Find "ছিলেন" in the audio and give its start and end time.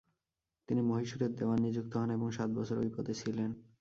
3.13-3.49